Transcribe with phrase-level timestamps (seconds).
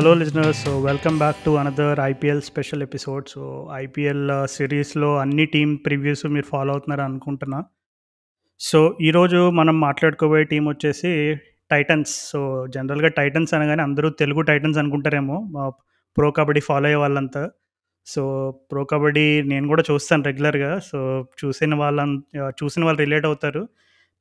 [0.00, 5.74] Hello listeners so welcome back to another IPL special episode so IPL సిరీస్లో అన్ని team
[5.76, 7.64] previews మీరు follow అవుతున్నారు అనుకుంటున్నా.
[8.60, 11.36] సో ఈరోజు మనం మాట్లాడుకోబోయే టీం వచ్చేసి
[11.70, 15.36] టైటన్స్ సో జనరల్గా టైటన్స్ అనగానే అందరూ తెలుగు టైటన్స్ అనుకుంటారేమో.
[16.16, 17.50] ప్రో కబడ్డీ ఫాలో అయ్యే వాళ్ళంతా.
[18.06, 22.20] సో ప్రో కబడ్డీ నేను కూడా చూస్తాను రెగ్యులర్గా సో చూసిన వాళ్ళ
[22.62, 23.68] చూసిన వాళ్ళు రిలేట్ అవుతారు.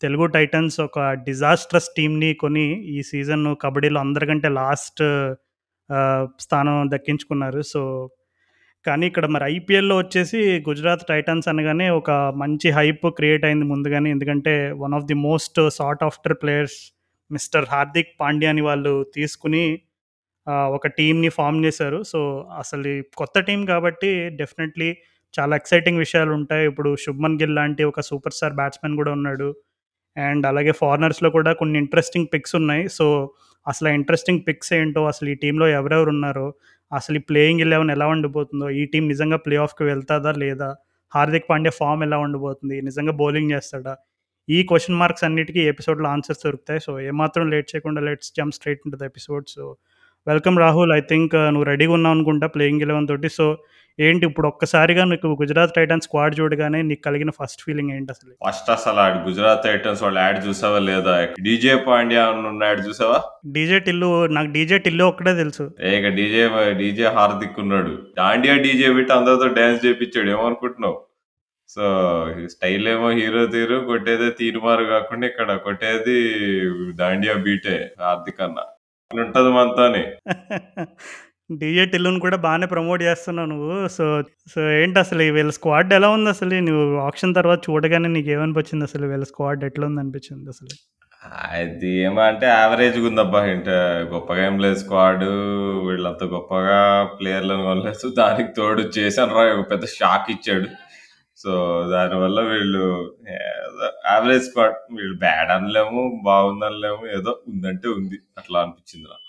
[0.01, 5.03] తెలుగు టైటన్స్ ఒక డిజాస్ట్రస్ టీంని కొని ఈ సీజన్ కబడ్డీలో అందరికంటే లాస్ట్
[6.45, 7.61] స్థానం దక్కించుకున్నారు.
[7.73, 7.81] సో
[8.85, 14.09] కానీ ఇక్కడ మరి ఐపీఎల్లో వచ్చేసి గుజరాత్ టైటన్స్ అనగానే ఒక మంచి హైప్ క్రియేట్ అయింది ముందుగానే.
[14.15, 14.53] ఎందుకంటే
[14.83, 16.79] one of the most sort after players
[17.31, 19.63] mister Hardik పాండ్యాని వాళ్ళు తీసుకుని
[20.77, 21.99] ఒక టీంని ఫామ్ చేశారు.
[22.11, 22.19] సో
[22.61, 24.89] అసలు కొత్త టీం కాబట్టి డెఫినెట్లీ
[25.33, 26.63] చాలా ఎక్సైటింగ్ విషయాలు ఉంటాయి.
[26.71, 29.49] ఇప్పుడు శుభ్మన్ గిల్ లాంటి ఒక సూపర్ స్టార్ బ్యాట్స్మెన్ కూడా ఉన్నాడు.
[30.17, 32.85] అండ్ అలాగే ఫారినర్స్లో కూడా కొన్ని ఇంట్రెస్టింగ్ పిక్స్ ఉన్నాయి.
[32.97, 33.05] సో
[33.67, 36.47] అసలు ఇంట్రెస్టింగ్ పిక్స్ ఏంటో అసలు ఈ టీంలో ఎవరెవరు ఉన్నారో
[36.91, 40.69] అసలు ఈ ప్లేయింగ్ ఎలెవెన్ ఎలా ఉండిపోతుందో ఈ టీం నిజంగా ప్లే ఆఫ్కి వెళ్తాదా లేదా
[41.11, 43.93] హార్దిక్ పాండ్యా ఫామ్ ఎలా ఉండిపోతుంది నిజంగా బౌలింగ్ చేస్తాడా?
[44.47, 46.79] ఈ క్వశ్చన్ మార్క్స్ అన్నిటికీ ఎపిసోడ్లో ఆన్సర్స్ దొరుకుతాయి.
[46.85, 50.91] సో ఏమాత్రం లేట్ చేయకుండా లెట్స్ జంప్ స్ట్రైట్ ఉంటుంది episodes episode so welcome Rahul.
[50.99, 53.29] I think uh, నువ్వు రెడీగా ఉన్నావు అనుకుంటా ప్లేయింగ్ ఎలెవెన్ తోటి.
[53.39, 53.45] సో
[53.99, 58.31] ఏంటి ఇప్పుడు ఒక్కసారిగా నీకు గుజరాత్ టైటన్స్ స్క్వాడ్ చూడగానే నీకు కలిగిన ఫస్ట్ ఫీలింగ్ ఏంటి అసలు?
[58.45, 61.15] ఫస్ట్ అసలు ఆడు గుజరాత్ టైటన్స్ వాళ్ళు యాడ్ చూసావా లేదా?
[61.41, 63.17] డీజే పాండ్యా ఉన్న యాడ్ చూసావా?
[63.47, 65.65] డీజే టిల్లు నాకు డీజే టిల్లు ఒక్కడే తెలుసు.
[65.91, 67.93] ఏక డీజే డీజే హార్దిక్ ఉన్నాడు.
[68.17, 70.97] దాండియా డీజే పెట్టి అందరితో డాన్స్ చేపించాడు ఏమనుకుంటున్నావు?
[71.69, 71.83] సో
[72.49, 76.15] స్టైల్ ఏమో హీరో తీరు కొట్టేదే తీరుమారు కాకుండా ఇక్కడ కొట్టేది
[76.95, 78.59] దాండియా బీటే హార్దిక్ అన్న.
[79.11, 80.03] ఉంటది మనతోని.
[81.57, 83.87] డీజే టిల్లును కూడా బాగానే ప్రమోట్ చేస్తున్నావు నువ్వు.
[83.87, 84.23] సో
[84.55, 86.49] సో ఏంటి అసలు ఈ వీళ్ళ స్క్వాడ్ ఎలా ఉంది అసలు?
[86.49, 89.07] నువ్వు ఆప్షన్ తర్వాత చూడగానే నీకు ఏమనిపించింది అసలు?
[89.07, 90.75] వీళ్ళ స్క్వాడ్ ఎట్లా ఉంది అనిపించింది అసలు?
[91.53, 93.69] అది ఏమంటే యావరేజ్గా ఉందబ్బా ఇంట
[94.13, 95.23] గొప్పగా ఏం లేదు స్క్వాడ్.
[95.87, 99.41] వీళ్ళంత గొప్పగా ప్లేయర్లను కొనలేదు దానికి తోడు చేశాను రా.
[99.41, 100.67] ఒక పెద్ద షాక్ ఇచ్చాడు.
[101.37, 101.51] సో
[101.91, 103.17] దానివల్ల వీళ్ళు
[104.11, 104.75] యావరేజ్ స్క్వాడ్.
[104.97, 108.19] వీళ్ళు బ్యాడ్ అనలేము బాగుందనలేము ఏదో ఉందంటే ఉంది.
[108.37, 109.28] అట్లా అనిపించింది నాకు.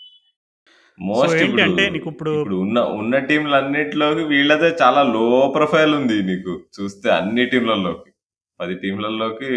[1.00, 6.62] మోస్ట్ అంటే నీకు ఇప్పుడు- ఉన్న ఉన్న టీంలు అన్నిటిలోకి వీళ్ళదే చాలా లో ప్రొఫైల్ ఉంది నీకు.
[6.80, 8.10] చూస్తే అన్ని టీంలలోకి.
[8.60, 9.54] పది టీంలలోకి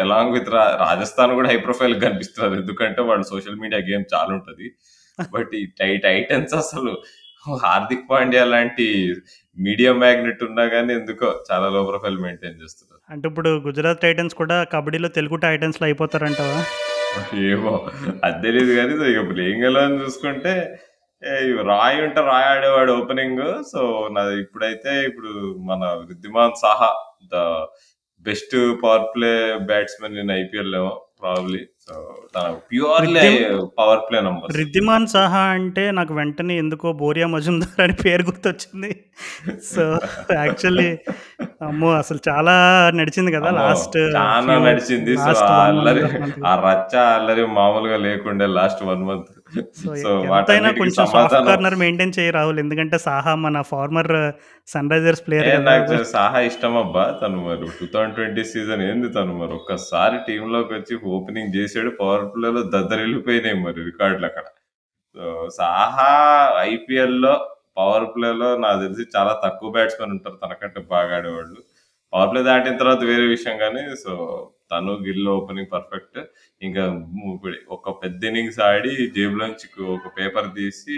[0.00, 2.60] ఎలాంగ్ విత్ రాజస్థాన్ కూడా హై ప్రొఫైల్ కనిపిస్తున్నారు.
[2.60, 4.74] ఎందుకంటే వాడు సోషల్ మీడియా గేమ్ చాలా ఉంటది.
[5.34, 7.02] బట్ ఈ టైటన్స్ అసలు
[7.62, 9.14] హార్దిక్ పాండ్యా లాంటి
[9.58, 13.12] మీడియా మ్యాగ్నెట్ ఉన్నా కానీ ఎందుకో చాలా లో ప్రొఫైల్ మెయింటైన్ చేస్తున్నారు.
[13.12, 16.64] అంటే ఇప్పుడు గుజరాత్ టైటన్స్ కూడా కబడ్డీలో తెలుగు టైటన్స్లో అయిపోతారంటావా?
[17.46, 17.72] ఏమో
[18.24, 20.52] అది తెలియదు కానీ సో ఇక ప్లేయింగ్ ఎలా అని చూసుకుంటే
[21.22, 25.30] ఏ, ఇవి రాయ్ ఉంటే రాయ్ ఆడేవాడు ఓపెనింగ్ సో నాది ఇప్పుడైతే ఇప్పుడు
[25.64, 26.90] మన Riddhiman Saha
[27.32, 27.36] the
[28.26, 29.32] best power play
[29.68, 31.62] batsmen in IPL ఏమో ప్రాబ్లీ
[32.34, 37.92] తన purely రిద్దిమ్- power play number Riddhiman Saha అంటే నాకు వెంటనే ఎందుకో బోరియా మజుందార్ అని
[38.04, 38.90] పేరు గుర్తొచ్చింది.
[39.64, 39.82] సో
[40.34, 40.88] యాక్చువల్లీ
[41.62, 42.54] అమ్మో అసలు చాలా
[42.94, 45.14] నడిచింది కదా లాస్ట్ చాలా నడిచింది.
[46.46, 49.32] ఆ రచ్చ అల్లరి మామూలుగా లేకుండే లాస్ట్ వన్ మంత్
[49.80, 49.90] సో
[50.28, 52.58] ఎంతైనా కొంచెం సాఫ్ట్ కార్నర్ మెయింటైన్ చేయ రాహుల్.
[52.62, 54.10] ఎందుకంటే సాహా మన ఫార్మర్
[54.72, 59.34] సన్ రైజర్స్ ప్లేయర్ నాకు సాహా ఇష్టం అబ్బా తను మరి టూ థౌసండ్ ట్వంటీ సీజన్ ఏంది తను
[59.40, 59.54] మరి?
[59.60, 64.46] ఒక్కసారి టీమ్లోకి వచ్చి ఓపెనింగ్ చేసాడు పవర్ ప్లేలో దద్దరిల్లిపోయినాయి మరి రికార్డులు అక్కడ.
[65.16, 65.24] సో
[65.60, 66.10] సాహా
[66.72, 67.34] ఐపీఎల్లో
[67.78, 71.60] పవర్ ప్లేలో నాకు తెలిసి చాలా తక్కువ బ్యాట్స్మెన్ ఉంటారు తనకంటే బాగా ఆడేవాళ్ళు.
[72.12, 74.12] పవర్ ప్లే దాటిన తర్వాత వేరే విషయం కానీ సో
[74.70, 76.18] తను గిల్ ఓపెనింగ్ పర్ఫెక్ట్
[76.60, 76.84] ఇంకా
[77.76, 79.66] ఒక పెద్ద ఇన్నింగ్స్ ఆడి జేబులోంచి
[79.96, 80.96] ఒక పేపర్ తీసి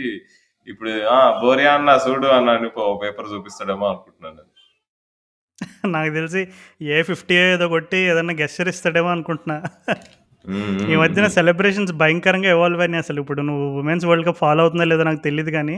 [0.69, 4.55] ఇప్పుడు ఆ బోరియా అన్న చూడు అన్న అని ఒక పేపర్ చూపిస్తాడేమో అనుకుంటున్నాను నేను.
[5.95, 6.41] నాకు తెలిసి
[6.95, 9.57] ఏ ఫిఫ్టీ ఏదో కొట్టి ఏదన్నా గెస్చర్ ఇస్తాడేమో అనుకుంటున్నా.
[10.93, 13.19] ఈ మధ్యన సెలబ్రేషన్స్ భయంకరంగా ఎవాల్వ్ అయినాయి అసలు.
[13.25, 15.77] ఇప్పుడు నువ్వు ఉమెన్స్ వరల్డ్ కప్ ఫాలో అవుతుందో లేదో నాకు తెలియదు కానీ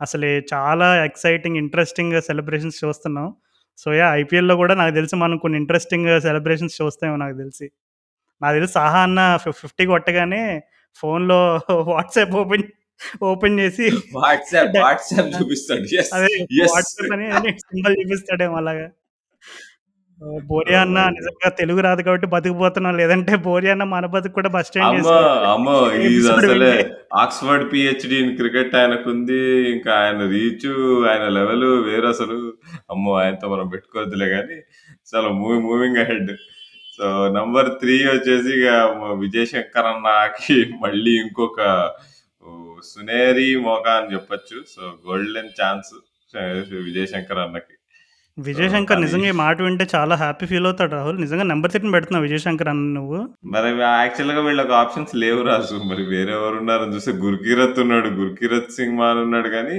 [0.00, 3.28] అసలు చాలా ఎక్సైటింగ్ ఇంట్రెస్టింగ్ సెలబ్రేషన్స్ చూస్తున్నాం
[3.78, 7.70] సో యా ఐపీఎల్లో కూడా నాకు తెలిసి మనం కొన్ని ఇంట్రెస్టింగ్ సెలబ్రేషన్స్ చూస్తామేమో నాకు తెలిసి.
[8.42, 10.62] నాకు తెలిసి సాహా అన్న ఫిఫ్టీ కొట్టగానే
[10.94, 12.62] ఫోన్లో వాట్సాప్ ఓపెన్
[13.22, 15.80] ఓపెన్ చేసి వాట్సాప్ వాట్సాప్ చూపిస్తాడు.
[15.80, 16.68] Yes, అదే yes.
[16.74, 18.90] వాట్సాప్ అని సింబల్ చూపిస్తాడేమో అలాగా.
[20.22, 22.96] ఓ, బోరియా అన్న నిజంగా తెలుగు రాదు కాబట్టి బతికిపోతున్నాం.
[22.96, 25.12] లేదంటే బోరియా అన్న మన బతుకు కూడా బస్ స్టాండ్ అమ్మో
[25.52, 25.74] అమ్మో
[26.38, 26.96] అసలే వింటే.
[27.14, 29.38] ఆక్స్ఫర్డ్ పిహెచ్డి ఇన్ క్రికెట్ ఆయనకుంది
[29.70, 30.66] ఇంకా ఆయన రీచ్
[31.08, 32.38] ఆయన లెవెల్ వేరు అసలు.
[32.90, 34.58] అమ్మో ఆయనతో మనం పెట్టుకోవద్దులే కానీ
[35.08, 36.32] చాలా movie moving ahead
[36.98, 38.54] so number three వచ్చేసి
[39.00, 41.60] మ- విజయ్ శంకర్ అన్నకి మళ్ళీ ఇంకొక
[42.84, 44.64] సునేరి మోకా అని చెప్పొచ్చు.
[44.68, 45.92] So golden chance
[46.84, 47.74] Vijay Shankar అన్నకి.
[48.38, 51.16] విజయ్ సో, శంకర్ కానీ నిజంగా ఈ మాట వింటే చాలా హ్యాపీ ఫీల్ అవుతాడు రాహుల్.
[51.22, 53.18] నిజంగా నంబర్ 3ని పెడుతున్నావు విజయ్ శంకర్ అన్న నువ్వు.
[53.54, 55.76] మరి యాక్చువల్‌గా వీళ్ళకి ఆప్షన్స్ లేవు రాజు.
[55.90, 58.10] మరి వేరే ఎవరున్నారని చూస్తే గుర్కీరత్ ఉన్నాడు.
[58.20, 59.76] గుర్కీరత్ సింగ్ మాన్ ఉన్నాడు గానీ,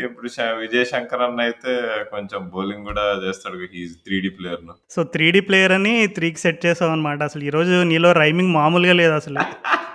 [0.00, 1.72] ఇప్పుడు శ విజయ్ శంకర్ అన్న అయితే
[2.14, 3.58] కొంచెం బౌలింగ్ గూడా చేస్తాడు.
[3.64, 4.76] హి ఈజ్ 3డీ ప్లేయర్ నౌ.
[4.94, 7.20] సో 3డీ ప్లేయర్ అని 3కి సెట్ చేసావన్నమాట.
[7.30, 9.40] అసలు ఈరోజు నీలో రైమింగ్ మామూలుగా లేదసలు.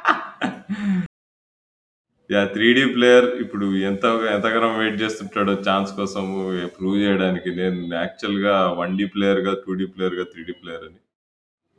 [2.30, 2.48] యాహ్!
[2.54, 6.36] 3డీ ప్లేయర్ ఇప్పుడు ఎంత ఎంతగానో వెయిట్ చేస్తుంటాడో ఛాన్స్ కోసము
[6.78, 7.50] ప్రూవ్ చేయడానికి.
[7.60, 11.00] నేను యాక్చువల్‌గా 1డీ ప్లేయర్‌గా, 2డీ ప్లేయర్‌గా, 3డీ ప్లేయర్ అని.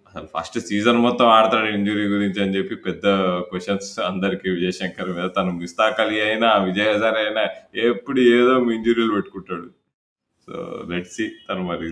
[0.06, 3.06] అసలు ఫస్ట్ సీజన్ మొత్తం ఆడతాడు ఇంజ్యూరీ గురించి అని చెప్పి పెద్ద
[3.50, 5.28] క్వెషన్స్ అందరికి విజయ్ శంకర్ మీద.
[5.38, 7.44] తను మిస్తాక్ అలీ అయినా, విజయ్ హజారే అయినా
[7.88, 9.68] ఎప్పుడు ఏదో ఇంజ్యూరీలు పెట్టుకుంటాడు.
[10.48, 10.56] సో
[10.90, 11.86] లెట్స్ సీ తను మరి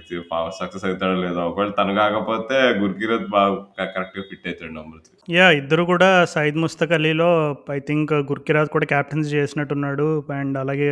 [0.58, 1.40] సక్సెస్ అవుతాడో లేదో.
[1.48, 3.54] ఒకవేళ తను కాకపోతే గుర్కిరత్ బాగా
[3.94, 5.48] కరెక్ట్‌గా ఫిట్ అవుతాడు నంబర్ 3.
[5.60, 7.30] ఇద్దరు కూడా సైద్ ముస్తక్ అలీలో
[7.76, 10.06] ఐ థింక్ గుర్కిరాత్ కూడా కెప్టెన్సీ చేసినట్టున్నాడు.
[10.38, 10.90] అండ్ అలాగే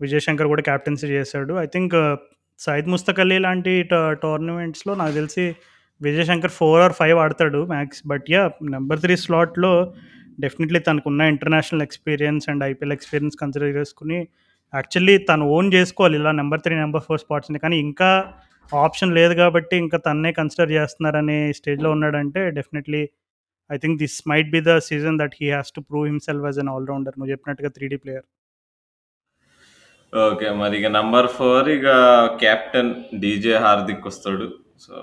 [0.00, 1.54] విజయ్ శంకర్ కూడా క్యాప్టెన్సీ చేశాడు.
[1.64, 2.14] I think uh,
[2.60, 3.72] Syed Mushtaq Ali లాంటి
[4.22, 5.44] టోర్నమెంట్స్‌లో నాకు తెలిసి
[6.00, 8.00] విజయ్ శంకర్ 4 ఆర్ ఫైవ్ ఆడతాడు max.
[8.06, 8.42] But yeah
[8.76, 9.72] number three స్లాట్‌లో
[10.38, 14.20] definitely తనకున్న international experience and IPL experience consider చేసుకుని
[14.72, 17.58] యాక్చువల్లీ తను ఓన్ చేసుకోవాలి ఇలా నెంబర్ త్రీ నెంబర్ ఫోర్ స్పాట్స్‌ని.
[17.64, 18.10] కానీ ఇంకా
[18.72, 23.02] ఆప్షన్ లేదు కాబట్టి ఇంకా తన్నే కన్సిడర్ చేస్తున్నారనే స్టేజ్‌లో ఉన్నాడంటే definitely
[23.70, 26.70] I think this might be the season that he has to prove himself as an
[26.74, 27.16] all rounder.
[27.18, 28.26] నువ్వు చెప్పినట్టుగా 3డీ ప్లేయర్.
[30.12, 30.48] ఓకే.
[30.60, 31.86] మరి ఇక నంబర్ ఫోర్ ఇక
[32.42, 32.92] కెప్టెన్
[33.22, 34.46] డీజే హార్దిక్ వస్తాడు.
[34.80, 34.94] సో,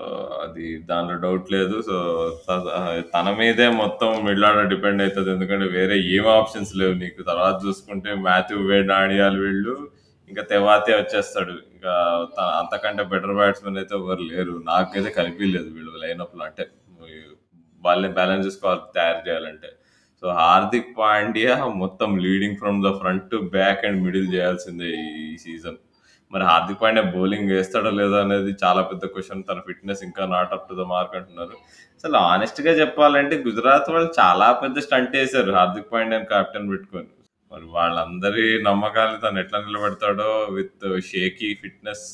[0.42, 1.76] అది దాంట్లో డౌట్ లేదు.
[1.82, 1.96] సో,
[3.14, 7.22] తన మీదే మొత్తం మిడిల్ ఆర్డర్ డిపెండ్ అవుతుంది ఎందుకంటే వేరే ఏం ఆప్షన్స్ లేవు నీకు.
[7.22, 9.74] తర్వాత చూసుకుంటే మాథ్యూ వేడ్ ఆడియాలు వీళ్ళు.
[10.30, 11.54] ఇంకా తెవాతే వచ్చేస్తాడు.
[11.74, 11.92] ఇంకా
[12.60, 14.62] అంతకంటే బెటర్ బ్యాట్స్‌మెన్ అయితే ఎవరు లేరు.
[14.66, 16.44] నాకైతే కనిపియలేదు వీళ్ళు లైనప్‌లో.
[16.44, 16.64] అంటే
[17.82, 19.70] వాళ్ళని బ్యాలెన్స్ చేసుకోవాలి తయారు చేయాలంటే.
[20.22, 24.90] సో, హార్దిక్ పాండ్యా మొత్తం leading from the front to back and middle చేయాల్సిందే
[25.24, 25.78] ఈ సీజన్.
[26.32, 30.68] మరి హార్దిక్ పాండ్యా బౌలింగ్ వేస్తాడో లేదో అనేది చాలా పెద్ద క్వశ్చన్ తన ఫిట్‌నెస్ ఇంకా not up
[30.68, 31.56] to the mark అంటున్నారు.
[31.98, 37.08] అసలు హానెస్ట్‌గా చెప్పాలంటే గుజరాత్ వాళ్ళు చాలా పెద్ద స్టంట్ వేశారు హార్దిక్ పాండ్యాని కెప్టెన్ పెట్టుకొని.
[37.52, 42.06] మరి వాళ్ళందరి నమ్మకాలు తను ఎట్లా నిలబెడతాడో with shaky fitness.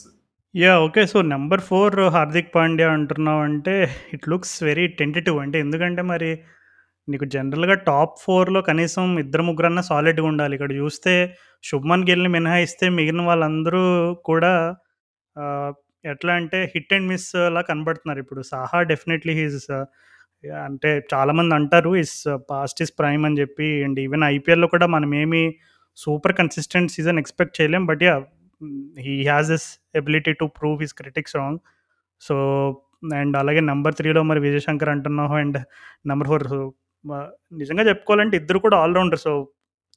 [0.54, 1.02] Yeah okay.
[1.06, 3.74] So, number four Hardik Pandya అంటున్నావు అంటే
[4.12, 5.38] ఇట్ లుక్స్ వెరీ టెంటేటివ్.
[5.44, 6.30] అంటే ఎందుకంటే మరి
[7.10, 10.54] నీకు జనరల్‌గా టాప్ ఫోర్లో కనీసం ఇద్దరు ముగ్గురన్నా సాలిడ్‌గా ఉండాలి.
[10.58, 11.14] ఇక్కడ చూస్తే
[11.64, 13.82] శుభ్మన్ గిల్‌ని మినహాయిస్తే మిగిలిన వాళ్ళందరూ
[14.24, 14.52] కూడా
[16.04, 17.26] ఎట్లా అంటే హిట్ అండ్ మిస్
[17.56, 18.20] లా కనబడుతున్నారు.
[18.24, 19.58] ఇప్పుడు సాహా డెఫినెట్‌లీ హీజ్
[20.64, 22.16] అంటే చాలామంది అంటారు ఇస్
[22.50, 23.68] పాస్ట్ ఇస్ ప్రైమ్ అని చెప్పి.
[23.86, 25.42] అండ్ ఈవెన్ ఐపీఎల్‌లో కూడా మనం ఏమి
[25.98, 27.84] సూపర్ కన్సిస్టెంట్ సీజన్ ఎక్స్‌పెక్ట్ చేయలేం.
[27.90, 28.14] But yeah
[29.06, 29.68] he has this
[30.00, 31.60] ability to prove his critics wrong.
[32.22, 32.34] So,
[33.18, 35.34] and అలాగే నెంబర్ త్రీలో మరి విజయ్ శంకర్ అంటున్నావు.
[35.42, 35.58] అండ్
[36.10, 36.46] నెంబర్ ఫోర్
[37.60, 39.32] నిజంగా చెప్పుకోవాలంటే ఇద్దరు కూడా all rounder so,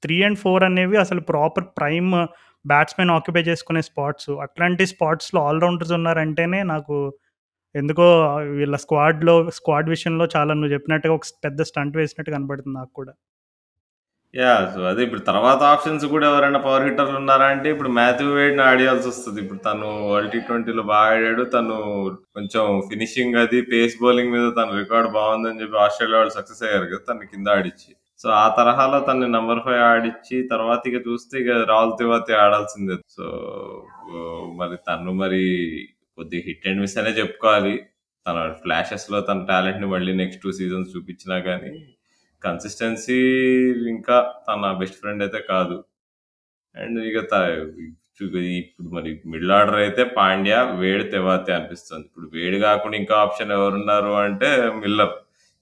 [0.04, 2.12] three and four అనేవి అసలు ప్రాపర్ ప్రైమ్
[2.66, 4.32] బ్యాట్స్‌మెన్ ఆక్యుపై చేసుకునే స్పాట్స్.
[4.46, 6.98] అట్లాంటి స్పాట్స్‌లో ఆల్ రౌండర్స్ ఉన్నారంటేనే నాకు
[7.76, 8.08] ఎందుకో
[8.58, 13.14] వీళ్ళ స్క్వాడ్‌లో స్క్వాడ్ విషయంలో చాలా నువ్వు చెప్పినట్టుగా ఒక పెద్ద స్టంట్ వేసినట్టు కనబడుతుంది నాకు కూడా.
[14.34, 14.64] యాహ్!
[14.74, 18.64] సో, అదే ఇప్పుడు తర్వాత ఆప్షన్స్ కూడా ఎవరైనా పవర్ హిట్టర్లు ఉన్నారా అంటే ఇప్పుడు మాథ్యూ వేడ్‌ని
[19.08, 21.44] వస్తుంది ఇప్పుడు తను వరల్డ్ టీ20లో బాగా ఆడాడు.
[21.54, 21.76] తను
[22.38, 27.04] కొంచెం ఫినిషింగ్ అది పేస్ బౌలింగ్ మీద తన రికార్డ్ బాగుందని చెప్పి ఆస్ట్రేలియా వాళ్ళు సక్సెస్ అయ్యారు కదా!
[27.10, 27.90] తనని కింద ఆడిచ్చి.
[28.20, 32.98] సో, ఆ తరహాలో తనని నంబర్ 5 ఆడిచ్చి తర్వాత ఇక చూస్తే ఇక రాహుల్ తివాతి ఆడాల్సిందే.
[33.18, 33.26] సో,
[34.60, 35.44] మరి తను మరి
[36.18, 37.76] కొద్దిగా హిట్ అండ్ మిస్ అనే చెప్పుకోవాలి.
[38.26, 41.72] తన ఫ్లాషెస్‌లో తన టాలెంట్‌ని మళ్ళీ నెక్స్ట్ 2 సీజన్స్ చూపించినా గానీ
[42.44, 43.20] కన్సిస్టెన్సీ
[43.94, 45.78] ఇంకా తన బెస్ట్ ఫ్రెండ్ అయితే కాదు.
[46.76, 47.36] అండ్ ఇక త
[48.62, 52.06] ఇప్పుడు మరి మిడిల్ ఆర్డర్ అయితే పాండ్యా, వేడి తెవాతే అనిపిస్తుంది.
[52.10, 54.50] ఇప్పుడు వేడి కాకుండా ఇంకా ఆప్షన్ ఎవరున్నారు అంటే
[54.84, 55.16] మిల్లర్.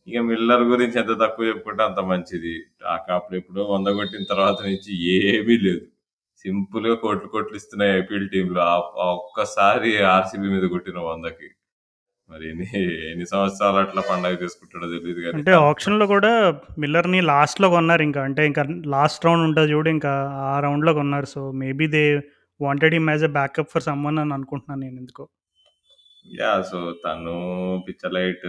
[0.07, 2.55] ఇక మిల్లర్ గురించి ఎంత తక్కువ చెప్పుకుంటే అంత మంచిది.
[3.15, 5.85] అప్పుడు ఎప్పుడో వంద కొట్టిన తర్వాత నుంచి ఏమీ లేదు.
[6.45, 8.63] సింపుల్‌గా కోట్లు కోట్లు ఇస్తున్నాయి ఐపీఎల్ టీంలో
[9.11, 11.49] ఒక్కసారి ఆర్‌సీబీ మీద కొట్టిన వందకి
[12.31, 12.67] మరి ఎన్ని
[13.09, 15.35] ఎన్ని సంవత్సరాలు అట్లా పండగ చేసుకుంటాడో తెలీదు గానీ.
[15.37, 16.31] అంటే ఆక్షన్‌లో కూడా
[16.81, 18.21] మిల్లర్‌ని లాస్ట్‌లో కొన్నారు ఇంకా.
[18.27, 20.13] అంటే ఇంకా లాస్ట్ రౌండ్ ఉంటది చూడు ఇంకా
[20.45, 21.27] ఆ రౌండ్‌లో కొన్నారు.
[21.33, 22.03] So, maybe they
[22.59, 25.23] wanted him as a backup for someone అని అనుకుంటున్నాను నేను ఎందుకో.
[26.35, 26.63] యాహ్!
[26.71, 27.35] సో, తను
[27.85, 28.47] పిచ్చలైట్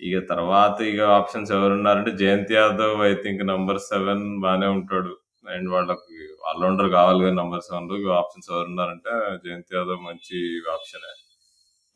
[0.00, 5.12] ఇక తర్వాత ఇక options ఎవరున్నారంటే Jayant Yadav I think number 7 బానే ఉంటాడు.
[5.48, 6.16] అండ్ వాళ్ళకి
[6.46, 7.34] ఆల్ రౌండర్ కావాలి కదా!
[7.40, 9.12] నంబర్ 7లో ఇక ఆప్షన్స్ ఎవరున్నారంటే
[9.44, 10.38] జయంత్ యాదవ్ మంచి
[10.74, 11.12] ఆప్షనే.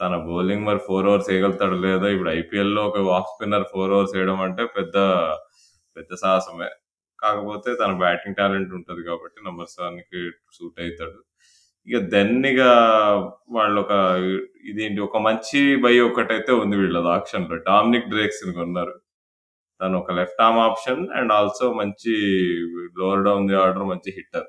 [0.01, 4.41] తన బౌలింగ్ మరి ఫోర్ ఓవర్స్ వేయగలుగుతాడు లేదో ఇప్పుడు ఐపీఎల్‌లో ఒక ఆఫ్ స్పిన్నర్ ఫోర్ ఓవర్స్ వేయడం
[4.47, 4.97] అంటే పెద్ద
[5.97, 6.71] పెద్ద సాహసమే.
[7.19, 10.23] కాకపోతే తన బ్యాటింగ్ టాలెంట్ ఉంటుంది కాబట్టి నంబర్ 7కి
[10.57, 11.19] సూట్ అవుతాడు
[11.89, 12.35] ఇక దెన్
[13.57, 13.95] వాళ్ళు ఒక
[14.71, 17.57] ఇదేంటి ఒక మంచి బై ఒకటైతే ఉంది వీళ్ళది ఆక్షన్‌లో.
[17.71, 18.95] డామినిక్ డ్రేక్స్ కొన్నారు.
[19.81, 22.15] తను ఒక left arm option and also మంచి
[23.01, 24.49] లోవర్ డౌన్ ది ఆర్డర్ మంచి హిట్టర్.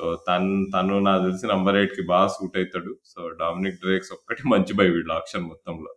[0.00, 4.72] సో తను తను నాకు తెలిసి నంబర్ ఎయిట్కి బాగా సూట్ అవుతాడు సో డామినిక్ డ్రేక్స్ ఒక్కటి మంచి
[4.78, 5.90] బై వీళ్ళు ఆప్షన్ మొత్తంలో!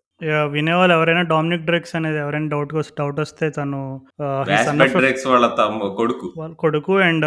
[0.53, 3.79] వినేవాళ్ళు ఎవరైనా డామినిక్ డ్రేక్స్ అనేది ఎవరైనా డౌట్ డౌట్ వస్తే తను
[4.19, 5.47] వాళ్ళ
[5.97, 7.25] కొడుకు వాళ్ళ కొడుకు and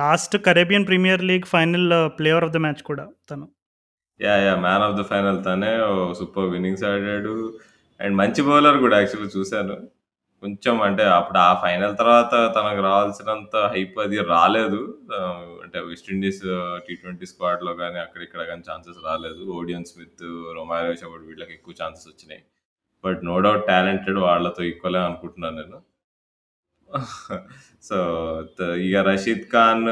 [0.00, 3.46] last Caribbean Premier League final player of the match కూడా తను.
[4.20, 5.72] Yeah yeah man of the final తనే
[6.20, 7.34] సూపర్ ఇన్నింగ్స్ ఆడాడు
[8.00, 9.76] అండ్ మంచి బౌలర్ కూడా యాక్చువల్లీ చూశాను
[10.42, 14.80] కొంచెం అంటే అప్పుడు ఆ ఫైనల్ తర్వాత తనకు రావాల్సినంత హైప్ అది రాలేదు.
[15.64, 16.42] అంటే వెస్టిండీస్
[16.86, 19.42] టీ ట్వంటీ స్క్వాడ్లో కానీ అక్కడ ఇక్కడ కానీ ఛాన్సెస్ రాలేదు.
[19.58, 20.24] ఓడియన్ స్మిత్
[20.58, 22.42] రొమారో అప్పుడు వీళ్ళకి ఎక్కువ ఛాన్సెస్ వచ్చినాయి.
[23.04, 25.80] బట్ నో డౌట్ టాలెంటెడ్ వాళ్ళతో ఈక్వలే అనుకుంటున్నాను నేను.
[27.82, 27.96] సో
[28.58, 29.84] త- ఇక రషీద్ ఖాన్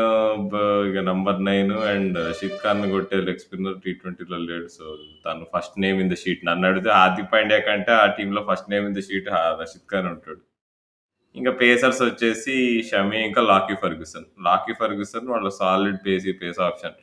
[0.51, 4.69] బ- ఇక number nine and Rashid Khan కొట్టే లెగ్ స్పిన్నర్ టీ ట్వంటీలో లేడు.
[4.69, 8.71] సో తను first name in the sheet నన్ను అడిగితే హార్దిక్ పాండ్యా కంటే ఆ టీంలో first
[8.71, 9.29] name in the sheet
[9.61, 10.41] Rashid Khan ఉంటాడు.
[11.35, 16.97] ఇంకా పేసర్స్ వచ్చేసి షమి ఇంకా లాకీ ఫర్గ్యూసన్ లాకీ ఫర్గ్యూసన్ వాళ్ళ సాలిడ్ పేసి పేస్ ఆప్షన్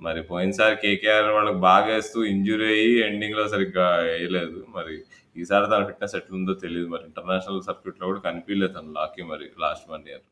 [0.00, 4.66] మరి పోయినసారి కేకేఆర్ వాళ్ళకి బాగా వేస్తూ ఇంజురీ అయ్యి ఎండింగ్లో సరిగ్గా వేయలేదు.
[4.76, 4.96] మరి
[5.36, 10.04] ఈసారి తన ఫిట్నెస్ ఎట్లుందో తెలియదు మరి ఇంటర్నేషనల్ సర్క్యూట్లో కూడా కనిపించలేదు తను లాకి మరి last one
[10.08, 10.24] year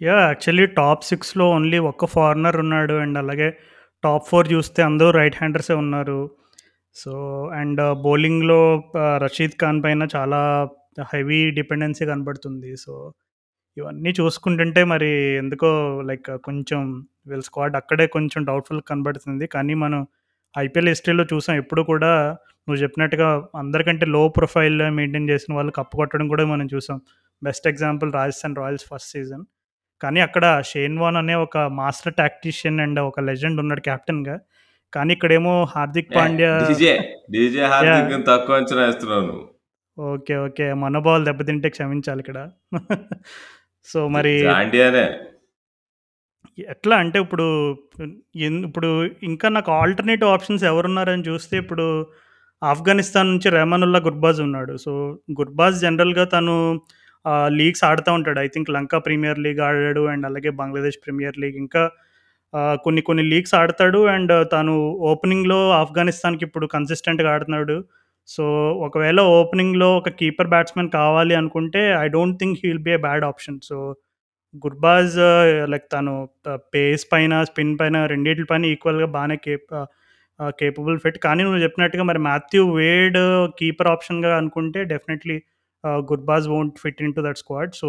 [0.00, 2.94] yeah actually top సిక్స్లో ఓన్లీ ఒక్క ఫారినర్ ఉన్నాడు.
[2.94, 3.48] అండ్ అలాగే
[4.04, 6.20] టాప్ ఫోర్ చూస్తే అందరూ రైట్ హ్యాండర్సే ఉన్నారు.
[6.96, 7.12] సో
[7.54, 8.60] అండ్ బౌలింగ్‌లో
[9.16, 10.40] రషీద్ ఖాన్ పైన చాలా
[11.14, 12.76] హెవీ డిపెండెన్సీ కనబడుతుంది.
[12.76, 12.92] సో
[13.76, 15.70] ఇవన్నీ చూసుకుంటుంటే మరి ఎందుకో
[16.06, 16.80] లైక్ కొంచెం
[17.26, 19.46] వీళ్ళ స్క్వాడ్ అక్కడే కొంచెం డౌట్‌ఫుల్ కనబడుతుంది.
[19.46, 20.00] కానీ మనం
[20.54, 22.12] ఐపీఎల్ హిస్టరీలో చూసాం ఎప్పుడు కూడా
[22.68, 23.26] నువ్వు చెప్పినట్టుగా
[23.58, 26.98] అందరికంటే లో ప్రొఫైల్ మెయింటైన్ చేసిన వాళ్ళు కప్పు కొట్టడం కూడా మనం చూసాం.
[27.42, 29.42] Best example Rajasthan Royals first season.
[30.00, 34.36] కానీ అక్కడ షేన్ వాన్ అనే ఒక మాస్టర్ టాక్టీషియన్ అండ్ ఒక లెజెండ్ ఉన్నాడు కెప్టెన్‌గా.
[34.92, 36.50] కానీ ఇక్కడేమో హార్దిక్ పాండ్యా
[38.26, 39.18] తక్కువ అంచనా
[39.96, 40.34] ఓకే.
[40.46, 40.66] ఓకే.
[40.74, 42.38] మనోభావాలు దెబ్బతింటే క్షమించాలి ఇక్కడ.
[43.88, 44.34] సో మరి
[46.68, 47.46] ఎట్లా అంటే ఇప్పుడు
[48.64, 48.88] ఇప్పుడు
[49.22, 51.86] ఇంకా నాకు ఆల్టర్‌నేటివ్ ఆప్షన్స్ ఎవరున్నారని చూస్తే ఇప్పుడు
[52.64, 54.74] ఆఫ్ఘనిస్తాన్ నుంచి రెహమానుల్లా గుర్బాజ్ ఉన్నాడు.
[54.84, 54.92] సో
[55.40, 56.54] గుర్బాజ్ జనరల్‌గా తను
[57.58, 58.38] లీగ్స్ ఆడుతా ఉంటాడు.
[58.40, 60.02] I think Lanka Premier League ఆడాడు.
[60.12, 61.82] అండ్ అలాగే బంగ్లాదేశ్ ప్రీమియర్ లీగ్ ఇంకా
[62.84, 64.00] కొన్ని కొన్ని లీగ్స్ ఆడతాడు.
[64.14, 64.74] అండ్ తను
[65.12, 67.76] ఓపెనింగ్‌లో ఆఫ్ఘనిస్తాన్‌కి ఇప్పుడు కన్సిస్టెంట్‌గా ఆడుతున్నాడు.
[68.28, 68.44] సో
[68.86, 73.24] ఒకవేళ ఓపెనింగ్‌లో ఒక కీపర్ బ్యాట్స్‌మెన్ కావాలి అనుకుంటే I don't think he will be a bad
[73.24, 73.58] option.
[73.68, 73.76] So
[74.64, 75.14] Gurbaz
[75.72, 76.14] like తను
[76.74, 79.72] పేస్ పైన, స్పిన్ పైన రెండింటి పైన ఈక్వల్‌గా బాగానే కేప్
[80.58, 81.18] కేపబుల్ ఫిట్.
[81.26, 83.18] కానీ నువ్వు చెప్పినట్టుగా మరి మాథ్యూ వేడ్
[83.58, 85.36] కీపర్ ఆప్షన్‌గా అనుకుంటే definitely
[85.84, 87.72] ah, Gurbaz won't fit into that squad.
[87.80, 87.88] So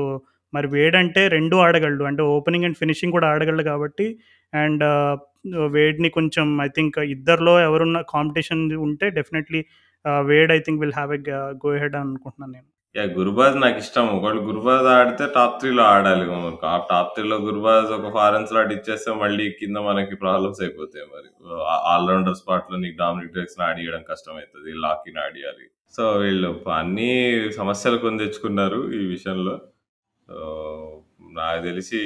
[0.53, 2.03] మరి వేడ్ అంటే 2 ఆడగలడు.
[2.09, 4.07] అంటే ఓపెనింగ్ అండ్ ఫినిషింగ్ కూడా ఆడగలడు కాబట్టి
[4.53, 5.17] అండ్ ఆహ్,
[5.75, 9.61] వేడ్‌ని కొంచెం ఐ థింక్ ఇద్దరిలో ఎవరున్న కాంపిటీషన్ ఉంటే definitely
[10.05, 11.31] ah, Wade I think will have a గ
[11.63, 12.69] గో అని అనుకుంటున్నాను నేను.
[12.95, 13.09] యాహ్!
[13.11, 14.05] నాకు నాకిష్టం.
[14.13, 16.25] ఒకవేళ 'గురుబాజ్' ఆడితే టాప్ 3లో ఆడాలి.
[16.33, 21.29] మనకు ఆ టాప్ 3లో గుర్బాజ్ ఒక ఫారెన్ స్లాట్ ఇచ్చేస్తే మళ్ళీ కింద మనకి ప్రాబ్లమ్స్ అయిపోతాయి మరి.
[21.67, 24.71] ఆ ఆల్ రౌండర్ స్పాట్‌లో నీకు డామినిక్ డ్రేక్స్‌ని ఆడియడం కష్టమైతది.
[24.85, 25.65] లాకీని ఆడియాలి.
[25.93, 27.11] సో వీళ్ళు అన్నీ
[27.59, 29.55] సమస్యలు కొని తెచ్చుకున్నారు ఈ విషయంలో.
[30.27, 30.93] ఆహ్,
[31.37, 32.01] నాకు తెలిసి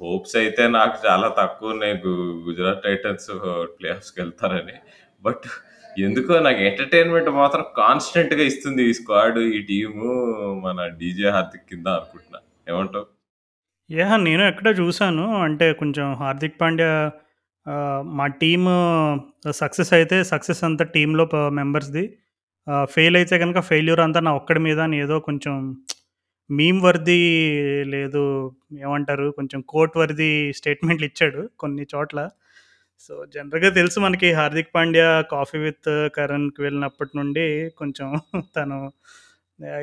[0.00, 1.96] హోప్స్ అయితే నాకు చాలా తక్కువున్నాయి.
[2.04, 2.14] గు
[2.48, 3.30] గుజరాత్ టైటన్స్
[3.76, 4.76] ప్లే ఆఫ్స్‌కెళ్తారని.
[5.22, 5.46] బట్
[5.96, 10.08] ఎందుకో నాకు ఎంటర్‌టైన్‌మెంట్ మాత్రం కాన్స్టెంట్‌గా ఇస్తుంది ఈ స్క్వాడ్, ఈ టీము
[10.64, 12.40] మన డీజే హార్దిక్ కింద అనుకుంటున్నా.
[12.68, 13.06] ఏమంటావు?
[13.90, 14.16] యాహ్!
[14.22, 16.90] నేను ఎక్కడో చూశాను అంటే కొంచెం హార్దిక్ పాండ్యా
[18.16, 18.66] మా టీమ్
[19.52, 22.04] సక్సెస్ అయితే సక్సెస్ అంతా టీంలో మెంబర్స్‌ది.
[22.88, 25.54] ఫెయిల్ అయితే కనుక ఫెయిల్యూర్ అంతా నా ఒక్కడి మీద అని ఏదో కొంచెం
[26.50, 27.20] మీమ్ వర్ది
[27.94, 28.22] లేదు
[28.82, 32.20] ఏమంటారు కొంచెం కోర్ట్ వర్ది స్టేట్మెంట్‌లు ఇచ్చాడు కొన్ని చోట్ల.
[33.00, 37.44] సో జనరల్‌గా తెలుసు మనకి హార్దిక్ పాండ్యా 'కాఫీ విత్ కరణ్‌కి' వెళ్ళినప్పటి నుండి
[37.80, 38.06] కొంచెం
[38.56, 38.78] తను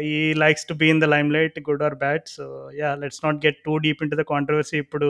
[0.09, 2.25] ఈ likes to be in the limelight good or bad.
[2.35, 2.45] So
[2.79, 5.07] yeah let's not get too deep into the controversy ఇప్పుడు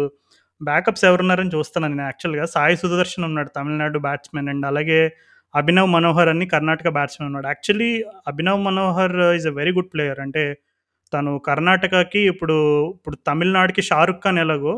[0.61, 2.45] బ్యాకప్స్ ఎవరున్నారని చూస్తున్నాను నేను యాక్చువల్‌గా.
[2.55, 4.99] సాయి సుదర్శన్ ఉన్నాడు తమిళనాడు బ్యాట్స్‌మెన్ అండ్ అలాగే
[5.53, 7.47] అభినవ్ మనోహర్ అని కర్ణాటక బ్యాట్స్‌మెన్ ఉన్నాడు.
[7.53, 7.91] Actually
[8.31, 10.21] Abhinav Manohar is a very good player.
[10.25, 10.43] అంటే
[11.13, 12.55] తను కర్ణాటకకి ఇప్పుడు
[12.95, 14.73] ఇప్పుడు తమిళనాడుకి షారుఖ్ ఖాన్' ఎలాగో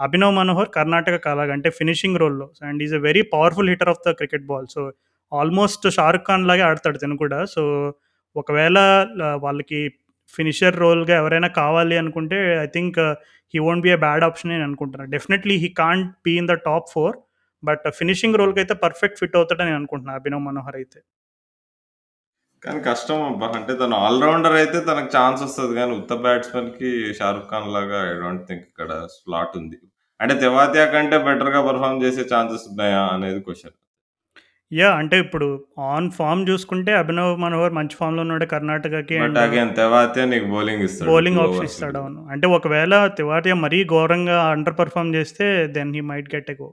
[0.00, 4.12] అభినవ్ మనోహర్ కర్ణాటక అలాగ అంటే ఫినిషింగ్ రోల్‌లో and is a very powerful hitter of the
[4.18, 4.66] cricket ball.
[4.74, 4.80] So
[5.32, 7.38] almost Shahrukh Khan' లాగే ఆడతాడు తిను కూడా.
[7.54, 7.62] సో
[8.36, 8.76] ఒకవేళ
[9.44, 9.80] వాళ్ళకి
[10.34, 12.98] ఫినిషర్ రోల్‌గా ఎవరైనా కావాలి అనుకుంటే I think
[13.54, 15.10] he won't be a bad option అని అనుకుంటున్నాను.
[15.16, 17.16] Definitely he can't be in the top four
[17.62, 20.98] but finishing రోల్‌కైతే perfect fit అవుతాడని అనుకుంటున్నాను అభినవ్ మనోహర్ అయితే.
[22.62, 23.46] కానీ కష్టం అబ్బా!
[23.58, 28.14] అంటే తను ఆల్ రౌండర్ అయితే తనకు ఛాన్స్ వస్తది గానీ ఉత్త బ్యాట్స్‌మెన్‌కి 'షారుక్ ఖాన్' లాగా ఐ
[28.20, 29.76] డోంట్ థింక్ ఇక్కడ స్లాట్ ఉంది.
[30.20, 33.76] అంటే తెవాతియా కంటే బెటర్‌గా పెర్ఫార్మ్ చేసే ఛాన్సెస్ ఉన్నాయా అనేది క్వెషన్.
[34.72, 34.94] యాహ్!
[35.00, 35.48] అంటే ఇప్పుడు
[35.88, 40.82] ఆన్ ఫార్మ్ జూసుకుంటే అభినవ్ మనోహర్ మంచి ఫార్మ్‌లో ఉన్నాడు కర్ణాటకకి బట్ అండ్ అగైన్ తెవాతియా నీకు బౌలింగ్
[40.86, 41.08] ఇస్తాడు.
[41.10, 41.98] బౌలింగ్ 2 ఆప్షన్ ఇస్తాడు.
[42.02, 42.20] అవును.
[42.34, 45.46] అంటే ఒకవేళ తివాటియా మరీ ఘోరంగా అండర్ పెర్ఫార్మ్ జేస్తే
[45.76, 46.68] then he might get a go.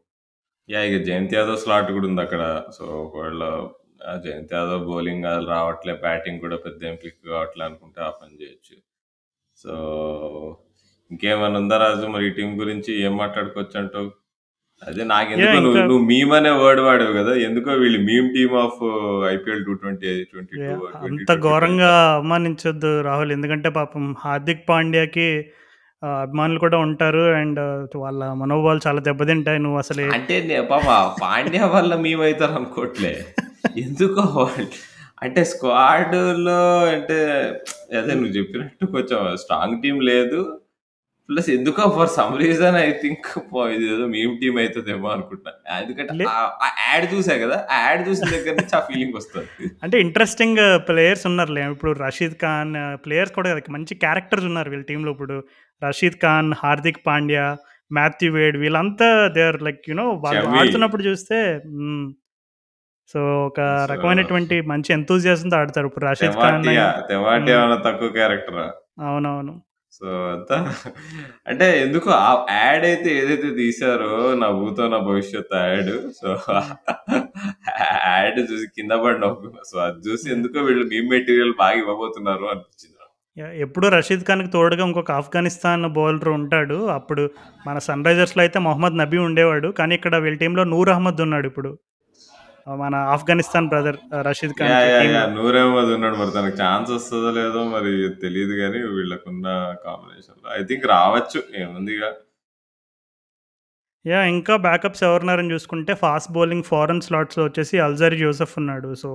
[0.69, 0.87] Yeah!
[0.89, 2.43] ఇక జయంత్ యాదవ్ స్లాట్ కూడా ఉంది అక్కడ.
[2.77, 3.43] సో ఒకవేళ
[4.19, 8.75] జయంత్ యాదవ్ బౌలింగ్ అది రావట్లే, బ్యాటింగ్ కూడా పెద్ద ఏం క్లిక్ కావట్లే అనుకుంటే ఆ పని చేయొచ్చు.
[9.57, 9.73] సో
[11.11, 14.09] ఇంకేమన్నా ఉందా రాజు మరి ఈ టీం గురించి ఏం మాట్లాడుకోవచ్చు అంటావు?
[14.81, 15.59] అదే నాకెందుకో యాహ్!
[15.59, 17.33] నువ్వు ఇంకా నువ్వు మీమ్ అనే వర్డ్ వాడావు కదా!
[17.47, 18.79] ఎందుకో వీళ్ళు meme team of
[19.33, 20.81] IPL 220 22 yeah!
[20.99, 23.33] అంత 2025 ఘోరంగా అవమానించొద్దు రాహుల్.
[23.37, 25.27] ఎందుకంటే పాపం హార్దిక్ పాండ్యాకి
[26.21, 27.23] అభిమానులు కూడా ఉంటారు.
[27.41, 27.59] అండ్
[28.03, 29.59] వాళ్ళ మనోభావాలు చాలా దెబ్బతింటాయి.
[29.65, 33.13] నువ్వు అసలే అంటే నే పాపం పాండ్యా వల్ల మీమ్ అయితారు అనుకోవట్లే.
[33.83, 34.65] ఎందుకో వాళ్ళు
[35.17, 37.17] అంటే స్క్వాడ్‌లో అంటే
[37.99, 40.39] అదే నువ్వు చెప్పినట్టు కొంచెం స్ట్రాంగ్ టీమ్ లేదు.
[41.29, 45.51] ప్లస్ ఎందుకో for some reason I think పో ఇదేదో మీమ్ టీమ్ అయితదేమో అనుకుంటున్నా.
[45.77, 47.57] ఎందుకంటే లే ఆహ్, ఆ యాడ్ చూసా కదా!
[47.69, 49.47] ఆ యాడ్ చూసిన దగ్గర నుంచి ఆ ఫీలింగ్ వస్తది.
[49.83, 51.63] అంటే ఇంట్రెస్టింగ్ ప్లేయర్స్ ఉన్నారులే.
[51.71, 52.73] ఇప్పుడు రషీద్ ఖాన్
[53.05, 55.37] ప్లేయర్స్ కూడా కాదు, మంచి క్యారెక్టర్స్ ఉన్నారు వీళ్ళ టీమ్‌లో ఇప్పుడు.
[55.81, 57.45] రషీద్ ఖాన్, హార్దిక్ పాండ్యా,
[57.91, 60.57] మాథ్యూ వేడ్ వీళ్ళంతా they are like you know వాళ్ళు షమి.
[60.59, 61.39] ఆడుతున్నప్పుడు చూస్తే
[61.71, 62.05] హ్మ్.
[63.09, 65.87] సో, ఒక సో రకమైనటువంటి మంచి ఎంతూసియాజంతో ఆడతారు.
[65.89, 66.63] ఇప్పుడు రషీద్ ఖాన్
[67.09, 68.65] తెవాటియా, తక్కువ క్యారెక్టరా?
[69.05, 69.53] అవునవును.
[69.97, 70.55] సో, అంతా
[71.49, 75.91] అంటే ఎందుకో ఆ యాడ్ అయితే ఏదైతే తీశారో నా భూతో నా భవిష్యత్ యాడ్.
[76.19, 76.29] సో.
[78.05, 79.61] యాడ్ చూసి కింద పడి నవ్వుకున్నా.
[79.71, 80.25] సో, అది చూసి!
[80.35, 83.11] ఎందుకో వీళ్ళు మీమ్ మెటీరియల్ బాగా ఇవ్వబోతున్నారు అనిపించింది నాకు.
[83.65, 86.77] ఎప్పుడు రషీద్ ఖాన్‌కి తోడుగా ఇంకొక ఆఫ్ఘనిస్తాన్ బౌలర్ ఉంటాడు.
[86.97, 87.23] అప్పుడు
[87.67, 89.69] మన సన్‌రైజర్స్‌లో అయితే మొహమ్మద్ నబీ ఉండేవాడు.
[89.79, 91.71] కానీ ఇక్కడ వీళ్ళ టీమ్‌లో నూర్ అహ్మద్ ఉన్నాడు ఇప్పుడు.
[92.67, 94.59] మన ఆఫ్ఘనిస్తాన్ బ్రదర్ రషీద్ యాహ్!
[94.61, 95.01] ఖాన్‌కి యాహ్!
[95.01, 95.17] టీమ్‌లో.
[95.17, 95.31] యాహ్!
[95.35, 96.17] నూర్ అహ్మద్ ఉన్నాడు.
[96.17, 97.91] మరి తనకి ఛాన్స్ వస్తదో లేదో మరి
[98.21, 99.47] తెలీదు గానీ వీళ్ళకున్న
[99.85, 100.47] కాంబినేషన్‌లో.
[100.55, 102.09] ఐ థింక్ రావచ్చు ఏముందిగా.
[104.05, 104.27] యాహ్!
[104.29, 108.89] ఇంకా బ్యాకప్స్ ఎవరున్నారని చూసుకుంటే ఫాస్ట్ బౌలింగ్ ఫారెన్ స్లాట్స్‌లో వచ్చేసి అల్జారి జోసెఫ్ ఉన్నాడు.
[108.95, 109.09] సో,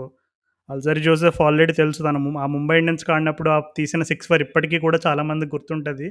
[0.69, 5.23] అల్జారి జోసెఫ్ ఆల్రెడీ తెలుసు తను ఆ ముంబై ఇండియన్స్‌కి ఆడినప్పుడు ఆ తీసిన సిక్సర్ ఇప్పటికి కూడా చాలా
[5.23, 6.09] మందికి గుర్తుంటది.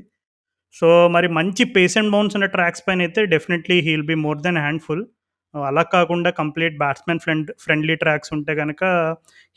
[0.76, 4.58] సో, మరి మంచి పేస్ అండ్ బౌన్స్ ఉన్న tracks పైనైతే definitely he will be more than
[4.58, 5.04] handful.
[5.56, 8.84] అలా కాకుండా complete batsmen friend friendly tracks ఉంటే గనక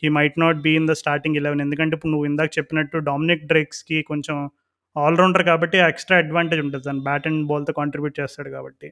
[0.03, 3.99] he might not be in the starting 11 ఎందుకంటే ఇప్పుడు నువ్వు ఇందాక చెప్పినట్టు డామినిక్ డ్రేక్స్‌కి
[4.11, 4.37] కొంచెం
[4.97, 6.85] ఆల్ రౌండర్ కాబట్టి ఎక్స్‌ట్రా అడ్వాంటేజ్ ఉంటది.
[6.89, 8.89] తను బ్యాట్ అండ్ బాల్‌తో కాంట్రిబ్యూట్ చేస్తాడు కాబట్టి.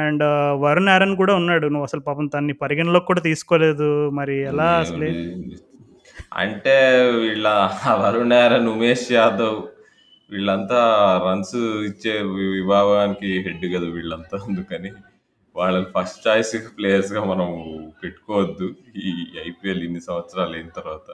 [0.00, 0.22] అండ్
[0.64, 1.66] వరుణ్ ఆరన్ కూడా ఉన్నాడు.
[1.72, 3.88] నువ్వు అసలు పాపం తనని పరిగణలోకి కూడా తీసుకోలేదు.
[4.18, 5.10] మరి ఎలా అసలే?
[6.42, 6.76] అంటే
[7.22, 7.46] వీళ్ళ
[8.02, 9.58] వరుణ్ ఆరన్, ఉమేష్ యాదవ్
[10.30, 10.80] వీళ్ళంతా
[11.26, 11.56] రన్స్
[11.90, 12.14] ఇచ్చే
[12.54, 14.36] విభాగానికి హెడ్ కదా వీళ్ళంతా.
[14.48, 14.90] అందుకని
[15.54, 17.48] వాళ్ళని ఫస్ట్ చాయిస్ ప్లేయర్స్‌గా మనం
[18.04, 18.66] పెట్టుకోవద్దు.
[19.04, 19.10] ఈ
[19.48, 21.08] ఐపీఎల్ ఇన్ని సంవత్సరాలు అయిన తర్వాత.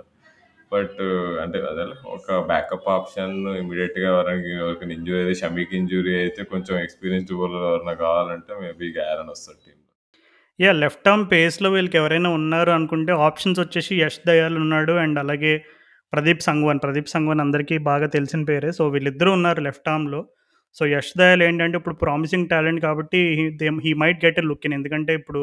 [0.73, 0.99] బట్
[1.43, 7.35] అంటే అదే ఒక బ్యాకప్ ఆప్షన్ ఇమ్మీడియేట్‌గా ఎవరైనా ఎవరికైనా ఇంజురీ అయితే షమీకి ఇంజురీ అయితే కొంచెం ఎక్స్‌పీరియన్స్డ్
[7.37, 10.73] బౌలర్ ఎవరైనా కావాలంటే మేబీ గ్యారన్ ఆరన్ వస్తాడు టీమ్‌లో.
[10.75, 14.93] లెఫ్ట్ ఆర్మ్ పేస్‌లో వీళ్ళకి ఎవరైనా ఉన్నారు అనుకుంటే ఆప్షన్స్ వచ్చేసి యష్ దయాల్ ఉన్నాడు.
[14.93, 15.53] అండ్ అలాగే
[16.13, 16.81] ప్రదీప్ సంగ్వాన్.
[16.81, 18.73] ప్రదీప్ సంగ్వాన్ అందరికీ బాగా తెలిసిన పేరే.
[18.73, 20.21] సో, వీళ్ళిద్దరూ ఉన్నారు లెఫ్ట్ ఆర్మ్‌లో.
[20.77, 23.21] సో, యష్ దయాల్ ఏంటంటే ఇప్పుడు ప్రామిసింగ్ టాలెంట్ కాబట్టి
[23.85, 24.77] he might get a look in.
[24.79, 25.43] ఎందుకంటే ఇప్పుడు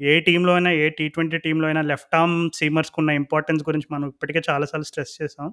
[0.00, 1.14] ఏ టీమ్‌లో అయినా, ఏ టీ20
[1.44, 5.48] టీమ్‌లో అయినా లెఫ్ట్ ఆర్మ్ సీమర్స్‌కున్న ఇంపార్టెన్స్ గురించి మనం ఇప్పటికే చాలా సార్లు స్ట్రెస్ చేసాం.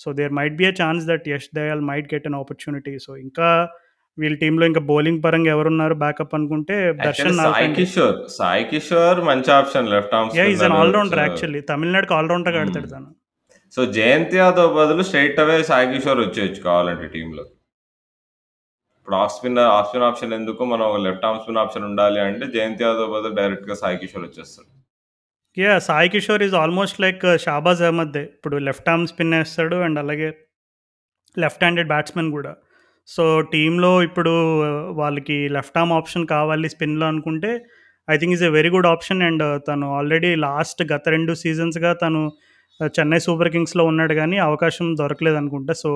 [0.00, 2.94] So, there might be a chance that Yash Dayal might get an opportunity.
[3.04, 3.48] So, ఇంకా
[4.18, 7.38] వీళ్ళ టీమ్‌లో ఇంకా బౌలింగ్ పరంగా ఎవరున్నారు బ్యాకప్ అనుకుంటే దర్శన్.
[7.78, 10.48] కిషోర్, సాయి కిషోర్ మంచి option left arm yeah!
[10.48, 10.78] Is an spinner.
[10.80, 11.62] All rounder so actually.
[11.70, 12.66] తమిళనాడుకి ఆల్ రౌండర్‌గా హ్మ్.
[12.66, 13.10] ఆడతాడు తను.
[13.74, 17.54] సో, జయంత్ యాదవ్ బదులు స్ట్రెయిట్ అవే సాయి కిషోర్ వచ్చేయొచ్చు కావాలంటే టీమ్‌లోకి.
[19.06, 22.82] ఇప్పుడు off spinner off spin option ఎందుకు మనం లెఫ్ట్ ఆర్మ్ స్పిన్ ఆప్షన్ ఉండాలి అంటే జయంత్
[22.84, 24.68] యాదవ్ బదులు డైరెక్ట్‌గా సాయి కిషోర్ వచ్చేస్తాడు.
[25.56, 28.22] Yeah Sai Kishore is almost like Shahbaz అహ్మద్దే.
[28.36, 30.28] ఇప్పుడు లెఫ్ట్ ఆర్మ్ స్పిన్ వేస్తాడు అండ్ అలాగే
[31.36, 32.52] లెఫ్ట్ హ్యాండెడ్ బ్యాట్స్‌మెన్ కూడా
[33.08, 34.32] సో, టీంలో ఇప్పుడు
[34.68, 37.50] uh, వాళ్ళకి లెఫ్ట్ ఆర్మ్ ఆప్షన్ కావాలి స్పిన్‌లో అనుకుంటే
[38.08, 39.22] I think is a very good option.
[39.28, 42.22] And uh, తను ఆల్రెడీ లాస్ట్ గత రెండు సీజన్స్‌గా తను
[42.80, 45.90] uh, చెన్నై సూపర్ కింగ్స్‌లో ఉన్నాడు కానీ అవకాశం దొరకలేదు అనుకుంటా so,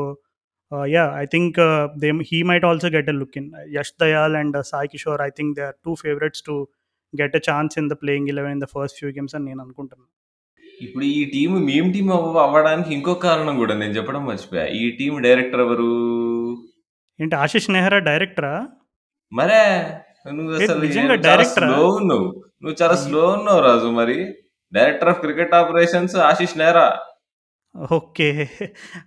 [0.73, 1.13] ah, yeah!
[1.17, 1.59] I think
[2.03, 3.47] they he might also get a look in.
[3.77, 6.55] Yash Dayal and Sai Kishore I think they are 2 favourites to
[7.13, 10.07] get a chance in the playing 11 in the first few games అని నేను అనుకుంటున్నా.
[10.81, 14.67] ఇప్పుడు ఈ team meme team అవ్వ అవ్వడానికి ఇంకో కారణం గూడా నేను చెప్పడం మర్చిపోయా.
[14.79, 15.89] ఈ టీమ్ డైరెక్టర్ ఎవరు?
[17.19, 18.53] ఏంటి ఆశిష్ నెహ్రా డైరెక్టరా?
[19.33, 19.63] మరే!
[20.61, 21.69] చాలా డైరెక్టరా?
[21.71, 22.29] స్లో ఉన్నావు.
[22.63, 24.19] నువ్వు చాలా స్లో ఉన్నావు రాజు మరి.
[24.73, 26.87] Director of cricket operations Ashish Nehra.
[27.75, 28.49] Okay.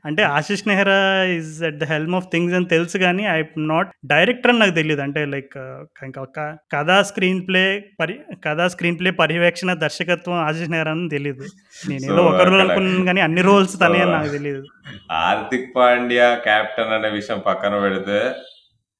[0.05, 3.91] అంటే Ashish Nehra is at the helm of things అని తెలుసు గానీ, ఐ యామ్ నాట్
[4.05, 5.01] డైరెక్టర్ అని నాకు తెలీదు.
[5.01, 5.57] అంటే లైక్
[6.03, 11.43] ఇంకా క కథ, స్క్రీన్ ప్లే పరి కథ, స్క్రీన్ ప్లే పర్యవేక్షణ, దర్శకత్వం ఆశిష్ నెహ్రా అని తెలీదు.
[11.43, 14.63] సో, నేనేదో ఒక రోల్ అక్కడ అనుకున్నాను గానీ అన్ని రోల్స్ సో, తనే అని నాకు తెలీదు.
[15.11, 18.33] హార్దిక్ పాండ్యా కెప్టెన్ అనే విషయం పక్కన పెడితే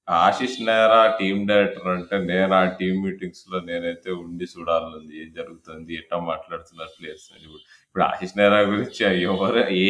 [0.09, 6.19] ఆశిష్ నెహ్రా టీమ్ డైరెక్టర్ అంటే నేను ఆ టీమ్ మీటింగ్స్లో నేనైతే ఉండి చూడాలి ఏం జరుగుతుంది ఎట్లా
[6.19, 7.47] మాట్లాడుతున్నారు ప్లేయర్స్ అని
[7.95, 9.87] ఇప్పుడు ఆశిష్ నెహ్రా గురించి ఎవరు ఏ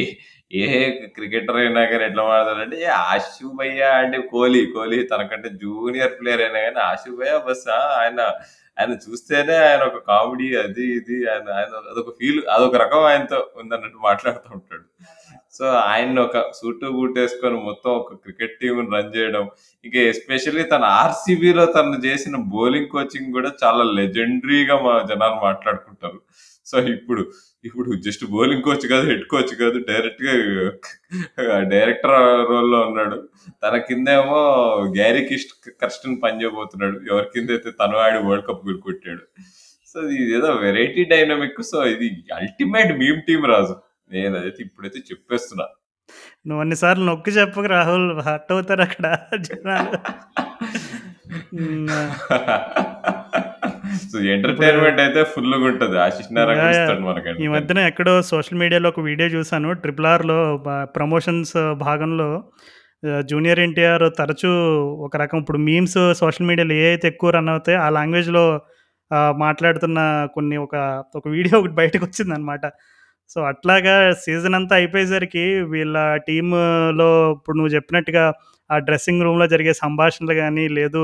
[0.52, 0.70] ఏ
[1.16, 6.62] క్రికెటర్ అయినా కానీ ఎట్లా మాట్లాడారంటే "ఏ, ఆశు భయ్య అంటే కోహ్లీ కోహ్లీ తనకంటే జూనియర్ ప్లేయర్ అయినా
[6.66, 7.64] కానీ ఆశు భయ్య బస్
[8.00, 8.20] ఆయన
[8.78, 14.00] ఆయన చూస్తేనే ఆయన ఒక కామెడీ అది ఇది ఆయన ఆయన అదొక ఫీల్ అదొక రకం ఆయనతో ఉందన్నట్టు
[14.06, 14.86] మాట్లాడుతూ ఉంటాడు.
[15.54, 19.46] సో ఆయన ఒక సూటు బూట్ వేసుకొని మొత్తం ఒక క్రికెట్ టీం రన్ చేయడం
[19.86, 26.20] ఇంకా ఎస్పెషల్లీ తన ఆర్సీబీలో తను చేసిన బౌలింగ్ కోచింగ్ కూడా చాలా లెజెండరీగా మా జనాలు మాట్లాడుకుంటారు.
[26.72, 27.32] సో ఇప్పుడు
[27.66, 30.34] ఇప్పుడు జస్ట్ బౌలింగ్ కోచ్ కాదు హెడ్ కోచ్ కాదు డైరెక్ట్గా
[31.62, 32.12] డైరెక్టర్
[32.50, 33.30] రోల్లో ఉన్నాడు.
[33.64, 34.40] తన కిందేమో
[34.98, 37.00] గ్యారీ కిస్ట్ కర్స్టన్ పనిచేయబోతున్నాడు.
[37.12, 39.24] ఎవరి కింద అయితే తను ఆడి వరల్డ్ కప్ కొట్టాడు.
[39.94, 41.62] సో ఇది ఏదో వెరైటీ డైనమిక్.
[41.62, 43.76] సో ఇది అల్టిమేట్ మీమ్ టీం రాజు.
[44.12, 45.66] నేను అదైతే ఇప్పుడైతే చెప్పేస్తున్నా.
[46.48, 48.22] నువ్వు అన్నిసార్లు నొక్కి చెప్పకు రాహుల్.
[48.22, 49.98] హర్ట్ అవుతారు అక్కడ జనాలు.
[54.34, 55.98] ఎంటర్టైన్మెంట్ అయితే ఫుల్గా ఉంటది.
[55.98, 59.72] ఆశిష్ నారాయణ ఈ మధ్యన ఎక్కడో సోషల్ మీడియాలో ఒక వీడియో చూశాను.
[59.84, 60.40] ట్రిపుల్ ఆర్లో
[60.98, 61.56] ప్రమోషన్స్
[61.88, 62.30] భాగంలో
[63.30, 64.52] జూనియర్ ఎన్టీఆర్ తరచూ
[65.06, 68.44] ఒక రకం ఇప్పుడు మీమ్స్ సోషల్ మీడియాలో ఏ అయితే ఎక్కువ రన్ అవుతాయో ఆ లాంగ్వేజ్లో
[69.44, 70.00] మాట్లాడుతున్న
[70.36, 70.76] కొన్ని ఒక
[71.16, 72.66] ఒక వీడియో ఒకటి బయటకు వచ్చిందనమాట
[73.32, 78.24] సో అట్లాగా సీజన్ అంతా అయిపోయేసరికి వీళ్ళ టీంలో ఇప్పుడు నువ్వు చెప్పినట్టుగా
[78.70, 81.04] ఆ డ్రెస్సింగ్ రూమ్లో జరిగే సంభాషణలు కానీ లేదు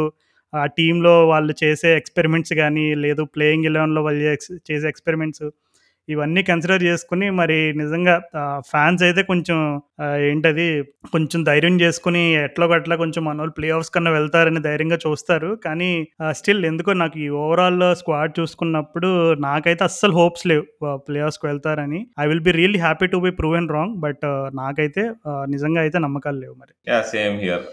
[0.54, 5.44] ఆ టీంలో వాళ్ళు చేసే ఎక్స్పెరిమెంట్స్ కానీ లేదు ప్లేయింగ్ ఎలెవెన్లో వాళ్ళు చేసే- చేసే ఎక్స్పెరిమెంట్స్
[6.14, 8.16] ఇవన్నీ కన్సిడర్ చేసుకుని మరి నిజంగా
[8.72, 9.58] ఫ్యాన్స్ అయితే కొంచెం
[10.30, 10.68] ఏంటది
[11.14, 15.50] కొంచెం ధైర్యం చేసుకుని ఎట్లా అట్లా కొంచెం మన వాళ్ళు ప్లే ఆఫ్స్ కన్నా వెళ్తారని ధైర్యంగా చూస్తారు.
[15.66, 15.90] కానీ
[16.40, 19.10] స్టిల్ ఎందుకో నాకు ఈ ఓవరాల్ స్క్వాడ్ చూసుకున్నప్పుడు
[19.48, 20.66] నాకైతే అస్సలు హోప్స్ లేవు
[21.08, 22.02] ప్లే ఆఫ్స్కి వెళ్తారని.
[22.24, 24.26] I will be really happy to be proven wrong but
[24.62, 25.06] నాకైతే
[25.56, 26.74] నిజంగా అయితే నమ్మకాలు లేవు మరి.
[27.14, 27.66] సేమ్ హియర్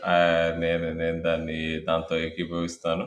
[0.65, 3.07] నేను నేను దాన్ని దాంతో ఏకీభవిస్తాను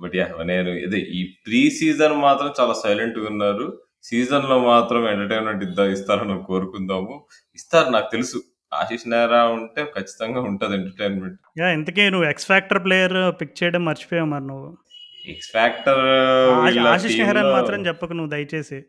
[0.00, 3.66] బట్ యా నేను ఇది ఈ ప్రీ సీజన్ మాత్రం చాలా సైలెంట్గా ఉన్నారు.
[4.02, 7.24] సీజన్లో మాత్రం ఎంటర్టైన్మెంట్ ఇద్దా ఇస్తారని కోరుకుందాము.
[7.54, 8.42] ఇస్తారు నాకు తెలుసు.
[8.74, 11.60] ఆశీష్ నెహ్రా ఉంటే ఖచ్చితంగా ఉంటది ఎంటర్టైన్మెంట్.
[11.60, 14.76] ఇంతకీ నువ్వు ఎక్స్ ఫ్యాక్టర్ ప్లేయర్ పిక్ చేయడం మర్చిపోయావు మరి నువ్వు.
[15.26, 15.98] ఎక్స్ ఫ్యాక్టర్
[16.50, 18.84] ఆశ- ఆశిష్ నెహ్రా అని మాత్రం చెప్పకు నువ్వు దయచేసి.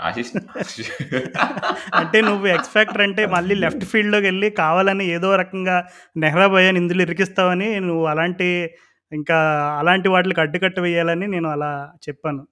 [0.00, 0.32] ఆశీష్
[1.94, 7.02] అంటే నువ్వు ఎక్స్ ఫ్యాక్టర్ అంటే మళ్ళీ లెఫ్ట్ ఫీల్డ్లోకి వెళ్ళి కావాలని ఏదో రకంగా నెహ్రా భయ్యాని ఇందులో
[7.02, 8.70] ఇరికిస్తావని నువ్వు అలాంటి
[9.12, 9.36] ఇంకా
[9.78, 12.46] అలాంటి వాటికి అడ్డుకట్ట వేయాలని నేను అలా చెప్పాను.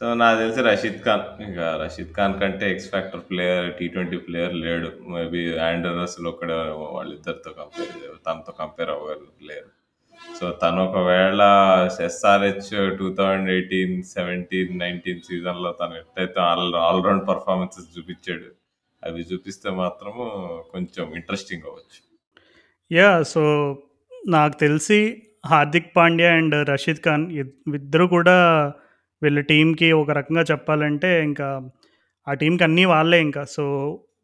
[0.00, 4.54] సో నాకు తెలిసి రషీద్ ఖాన్ ఇంకా రషీద్ ఖాన్ కంటే X factor player T twenty player
[4.62, 4.88] లేడు.
[5.14, 6.56] మేబీ ఆండర్స్ ఒకడే
[6.94, 7.92] వాళ్ళిద్దరితో కంపేర్
[8.26, 9.68] తనతో కంపేర్ అవ్వగలరు ప్లేయర్
[10.38, 11.42] సో తను ఒకవేళ
[12.08, 18.50] SRH two thousand eighteen seventeen nineteen సీజన్లో తను ఎట్టయితే ఆల్ ఆల్రౌండ్ పర్ఫార్మెన్సెస్ చూపించాడు
[19.02, 20.24] అవి చూపిస్తే మాత్రము
[20.72, 22.00] కొంచెం ఇంట్రెస్టింగ్ అవ్వచ్చు.
[22.90, 23.42] యా సో
[24.36, 25.00] నాకు తెలిసి
[25.50, 27.24] హార్దిక్ పాండ్యా అండ్ రషీద్ ఖాన్
[27.80, 28.38] ఇద్దరు కూడా
[29.22, 31.48] వీళ్ళ టీంకి ఒక రకంగా చెప్పాలంటే ఇంకా
[32.26, 33.42] ఆ టీంకి అన్నీ వాళ్ళే ఇంకా.
[33.56, 33.64] సో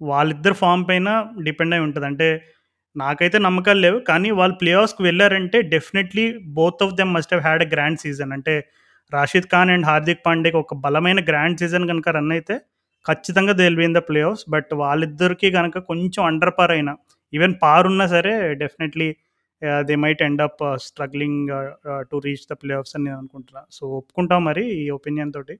[0.02, 1.08] వాళ్ళిద్దరు ఫామ్ పైన
[1.44, 2.06] డిపెండ్ అయి ఉంటుంది.
[2.06, 2.28] అంటే
[2.96, 3.98] నాకైతే నమ్మకాలు లేవు.
[4.10, 6.24] కానీ వాళ్ళు ప్లే ఆఫ్స్కి వెళ్ళారంటే definitely
[6.58, 8.32] both of them must have had a grand season.
[8.32, 8.54] అంటే
[9.12, 12.54] రాషిద్ ఖాన్ అండ్ హార్దిక్ పాండేకి ఒక బలమైన గ్రాండ్ సీజన్ కనుక రన్ అయితే
[13.06, 13.66] ఖచ్చితంగా they
[13.98, 16.94] the play offs but వాళ్ళిద్దరికీ కనుక కొంచెం అండర్ పార్ అయినా
[17.32, 19.08] ఈవెన్ పార్ ఉన్నా సరే definitely
[19.88, 21.48] they might end up struggling
[22.10, 23.62] to reach the playoffs అని నేను అనుకుంటున్నా.
[23.76, 25.56] సో ఒప్పుకుంటాం మరి ఈ ఒపీనియన్ తోటి?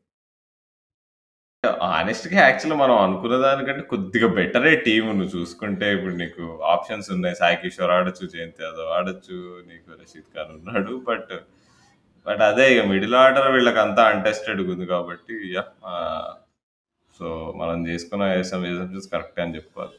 [1.96, 7.36] ఆనెస్ట్గా యాక్చువల్లీ మనం అనుకున్న దానికంటే కొద్దిగా బెటరే టీమ్ నువ్వు చూసుకుంటే ఇప్పుడు నీకు ఆప్షన్స్ ఉన్నాయి.
[7.40, 9.36] సాయి కిషోర్ ఆడొచ్చు జయంత్ యాదవ్ ఆడొచ్చు
[9.70, 10.94] నీకు రషీద్ ఖాన్ ఉన్నాడు.
[11.10, 11.32] బట్
[12.26, 15.34] బట్ అదే ఇక మిడిల్ ఆర్డర్ వీళ్ళకి అంతా అంటెస్టెడ్ ఉంది కాబట్టి
[17.14, 19.98] సో uh, మనం చేసుకున్న ఎసంప్షన్స్ కరెక్ట్ అని చెప్పుకోవాలి.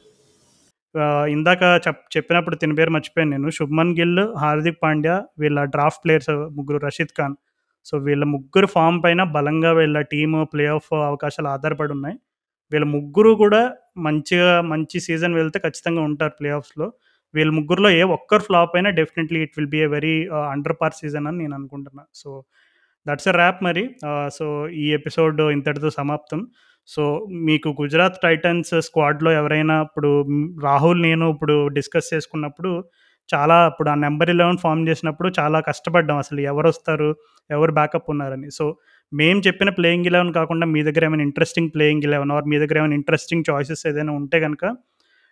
[1.34, 3.50] ఇందాక చెప్ చెప్పినప్పుడు తిన పేరు మర్చిపోయాను నేను.
[3.50, 7.36] శుభ్మన్ గిల్ హార్దిక్ పాండ్యా వీళ్ళ డ్రాఫ్ట్ ప్లేయర్స్ ముగ్గురు రషీద్ ఖాన్.
[7.84, 12.16] సో వీళ్ళ ముగ్గురు ఫామ్ పైన బలంగా వీళ్ళ టీమ్ ప్లే ఆఫ్ అవకాశాలు ఆధారపడి ఉన్నాయి.
[12.72, 13.60] వీళ్ళ ముగ్గురు కూడా
[13.98, 16.92] మంచిగా మంచి సీజన్ వెళ్తే ఖచ్చితంగా ఉంటారు ప్లే ఆఫ్స్లో
[17.34, 20.14] వీళ్ళ ముగ్గురులో ఏ ఒక్కరు ఫ్లాప్ అయినా definitely it will be a very
[20.52, 22.04] under par season అని నేను అనుకుంటున్నా.
[22.14, 22.44] సో
[23.06, 23.84] దట్స్ ఎ ర్యాప్ మరి.
[24.34, 26.40] సో ఈ ఎపిసోడ్ ఇంతటితో సమాప్తం.
[26.94, 27.02] సో
[27.48, 30.10] మీకు గుజరాత్ టైటన్స్ స్క్వాడ్లో ఎవరైనా ఇప్పుడు
[30.66, 32.70] రాహుల్ నేను ఇప్పుడు డిస్కస్ చేసుకున్నప్పుడు
[33.28, 36.18] చాలా ఇప్పుడు ఆ నెంబర్ ఇలెవెన్ ఫామ్ చేసినప్పుడు చాలా కష్టపడ్డాం.
[36.24, 37.08] అసలు ఎవరు వస్తారు
[37.50, 38.48] ఎవరు బ్యాకప్ ఉన్నారని.
[38.58, 38.64] సో
[39.12, 42.96] మేము చెప్పిన ప్లేయింగ్ ఇలెవెన్ కాకుండా మీ దగ్గర ఏమైనా ఇంట్రెస్టింగ్ ప్లేయింగ్ ఇలెవెన్ ఆర్ మీ దగ్గర ఏమైనా
[43.00, 44.64] ఇంట్రెస్టింగ్ చాయిసెస్ ఏదైనా ఉంటే కనుక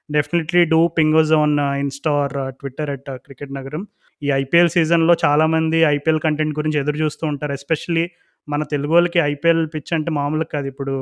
[0.08, 3.82] definitely do ping us on Insta or Twitter at cricket నగరం.
[4.22, 7.52] ఈ ఐపీఎల్ సీజన్లో చాలామంది ఐపీఎల్ కంటెంట్ గురించి ఎదురు చూస్తూ ఉంటారు.
[7.60, 8.04] ఎస్పెషల్లీ
[8.48, 10.94] మన తెలుగు వాళ్ళకి ఐపీఎల్ పిచ్ అంటే మామూలు కాదు ఇప్పుడు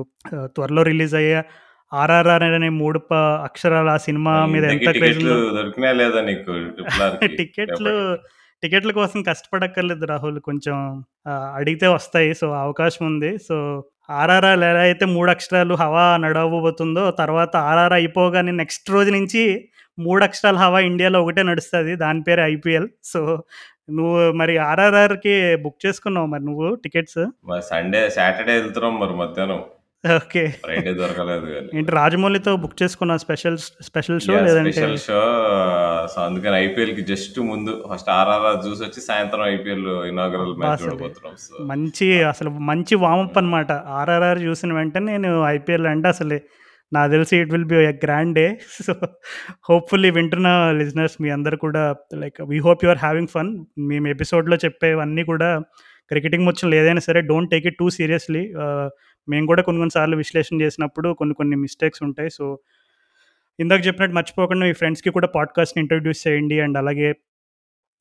[0.57, 1.41] త్వరలో రిలీజ్ అయ్యే
[1.93, 2.99] ఆర్ఆర్ఆర్ అనే మూడు
[3.45, 5.21] అక్షరాల ఆ సినిమా మీద ఎంత క్రేజ్
[7.41, 7.95] టికెట్లు?
[8.63, 10.39] టికెట్లు కోసం కష్టపడక్కర్లేదు రాహుల్.
[10.41, 10.77] కొంచెం
[11.57, 12.31] అడిగితే వస్తాయి.
[12.35, 13.31] సో, అవకాశం ఉంది.
[13.49, 13.57] సో,
[14.11, 19.43] ఆర్ఆర్ఆర్ ఎలా అయితే 3 అక్షరాలు హవా నడవబోతుందో, తర్వాత ఆర్ఆర్ అయిపోగానే నెక్స్ట్ రోజు నుంచి
[19.99, 21.97] 3 అక్షరాల హవా ఇండియాలో ఒకటే నడుస్తది.
[21.97, 22.89] దాని పేరే ఐపీఎల్.
[23.05, 23.21] సో,
[23.89, 25.33] నువ్వు మరి ఆర్ఆర్ఆర్‌కి
[25.65, 27.23] బుక్ చేసుకున్నావా మరి నువ్వు టికెట్స్?
[27.71, 29.63] సండే, సాటర్‌డే ఎళ్తున్నాం మరి మధ్యాహ్నం.
[30.05, 30.41] ఓకే.
[30.63, 31.47] ఫ్రైడే దొరకలేదు.
[31.77, 34.33] ఏంటి రాజమౌళితో బుక్ చేసుకున్నావా స్పెషల్ స్పెషల్ షో!
[34.47, 35.21] లేదంటే స్పెషల్ షో.
[36.09, 40.53] సో, అందుకని ఐపీఎల్‌కి జస్ట్ ముందు ఫస్ట్ ఆర్ఆర్ఆర్ చూసొచ్చి సాయంత్రం ఐపీఎల్ ఇనాగరల్!
[40.61, 41.35] మ్యాచ్ చూడబోతున్నాం.
[41.73, 43.71] మంచి అసలు మంచి వార్మప్ అనమాట.
[44.01, 46.39] ఆర్ఆర్ఆర్ చూసిన వెంటనే నేను ఐపీఎల్ అంటే అసలు
[46.95, 48.47] నాకు తెలిసి it will be a grand day.
[48.79, 48.93] So,
[49.69, 50.49] hopefully వింటున్న
[50.81, 51.83] లిజనర్స్ మీ అందరు కూడా
[52.23, 53.51] like we hope you are having fun.
[53.91, 55.51] మేము ఎపిసోడ్‌లో చెప్పేవన్నీ కూడా
[56.11, 58.43] క్రికెటింగ్ ముచ్చట్లు ఏదైనా సరే don't take it too seriously.
[59.29, 62.31] మేము కూడా కొన్ని కొన్ని సార్లు విశ్లేషణ చేసినప్పుడు కొన్ని కొన్ని మిస్టేక్స్ ఉంటాయి.
[62.31, 62.47] సో,
[63.59, 66.59] ఇందాక చెప్పినట్టు మర్చిపోకుండా మీ ఫ్రెండ్స్‌కి కూడా పాడ్‌కాస్ట్‌ని ఇంట్రడ్యూస్ చేయండి.
[66.61, 67.09] అండ్ అలాగే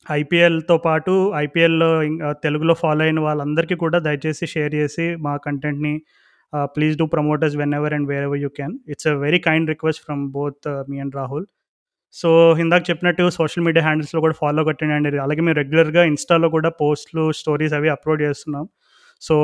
[0.06, 1.90] ఐపీఎల్‌తో పాటు ఐపీఎల్‌లో
[2.24, 5.94] uh, తెలుగులో ఫాలో అయిన వాళ్ళందరికీ కూడా దయచేసి షేర్ చేసి మా కంటెంట్‌ని
[6.54, 8.76] ఆహ్, please do promote us ever and wherever you can.
[8.94, 11.46] It's a very kind request from both me and Rahul.
[12.16, 12.30] So,
[12.64, 17.26] ఇందాక చెప్పినట్టు సోషల్ మీడియా హ్యాండిల్స్‌లో కూడా ఫాలో కట్టండి అండి అలాగే మేము రెగ్యులర్‌గా ఇన్‌స్టాలో కూడా పోస్ట్‌లు,
[17.40, 18.66] స్టోరీస్ అవి అప్‌లోడ్ చేస్తున్నాం.
[19.22, 19.36] సో,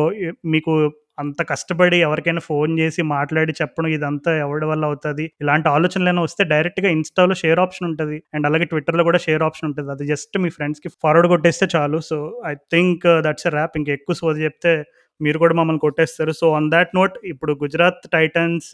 [0.53, 0.73] మీకు
[1.19, 6.89] అంత కష్టపడి ఎవరికైనా ఫోన్ చేసి మాట్లాడి చెప్పడం ఇదంతా ఎవరి వల్ల అవుతుంది ఇలాంటి ఆలోచనలైనా వస్తే డైరెక్ట్‌గా
[6.95, 10.89] ఇన్‌స్టాలో షేర్ ఆప్షన్ ఉంటుంది అండ్ అలాగే ట్విట్టర్‌లో కూడా షేర్ ఆప్షన్ ఉంటుంది అది జస్ట్ మీ ఫ్రెండ్స్‌కి
[11.03, 11.99] ఫార్వర్డ్ కొట్టేస్తే చాలు.
[12.09, 13.75] So, I think that's a wrap.
[13.81, 14.73] ఇంకా ఎక్కువ సోది చెప్తే
[15.21, 16.31] మీరు కూడా మమ్మల్ని కొట్టేస్తారు.
[16.31, 18.71] సో, ఆన్ దాట్ నోట్ ఇప్పుడు గుజరాత్ టైటన్స్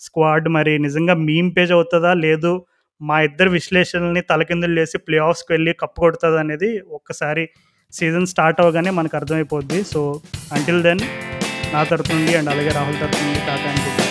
[0.00, 2.52] స్క్వాడ్ మరి నిజంగా మీమ్ పేజ్ అవుతుందా లేదు
[3.00, 7.44] మా ఇద్దరు విశ్లేషణల్ని తలకిందులు చేసి ప్లే ఆఫ్స్‌కి వెళ్ళి కప్పు కొడుతుంది అనేది ఒక్కసారి
[7.92, 9.84] సీజన్ స్టార్ట్ అవ్వగానే మనకు అర్థమైపోద్ది.
[9.84, 10.02] సో,
[10.52, 11.02] అంటిల్ దెన్
[11.74, 14.05] నా తరపు నుండి అండ్ అలాగే రాహుల్ తరపు నుండి టాటా అండ్